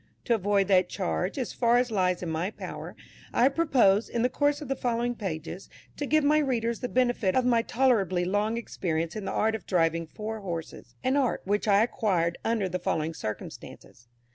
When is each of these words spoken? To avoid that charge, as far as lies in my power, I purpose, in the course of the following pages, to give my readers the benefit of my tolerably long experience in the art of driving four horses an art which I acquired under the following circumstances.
To 0.25 0.33
avoid 0.33 0.67
that 0.69 0.89
charge, 0.89 1.37
as 1.37 1.53
far 1.53 1.77
as 1.77 1.91
lies 1.91 2.23
in 2.23 2.29
my 2.31 2.49
power, 2.49 2.95
I 3.31 3.47
purpose, 3.49 4.09
in 4.09 4.23
the 4.23 4.31
course 4.33 4.59
of 4.59 4.67
the 4.67 4.75
following 4.75 5.13
pages, 5.13 5.69
to 5.97 6.07
give 6.07 6.23
my 6.23 6.39
readers 6.39 6.79
the 6.79 6.89
benefit 6.89 7.35
of 7.35 7.45
my 7.45 7.61
tolerably 7.61 8.25
long 8.25 8.57
experience 8.57 9.15
in 9.15 9.25
the 9.25 9.31
art 9.31 9.53
of 9.53 9.67
driving 9.67 10.07
four 10.07 10.39
horses 10.39 10.95
an 11.03 11.17
art 11.17 11.43
which 11.45 11.67
I 11.67 11.83
acquired 11.83 12.39
under 12.43 12.67
the 12.67 12.79
following 12.79 13.13
circumstances. 13.13 14.07